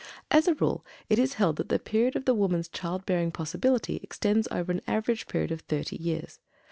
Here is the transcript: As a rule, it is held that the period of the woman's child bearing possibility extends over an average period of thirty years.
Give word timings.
As 0.31 0.47
a 0.47 0.55
rule, 0.55 0.83
it 1.09 1.19
is 1.19 1.33
held 1.35 1.57
that 1.57 1.69
the 1.69 1.77
period 1.77 2.15
of 2.15 2.25
the 2.25 2.33
woman's 2.33 2.67
child 2.67 3.05
bearing 3.05 3.31
possibility 3.31 3.97
extends 3.97 4.47
over 4.49 4.71
an 4.71 4.81
average 4.87 5.27
period 5.27 5.51
of 5.51 5.61
thirty 5.61 5.95
years. 5.95 6.39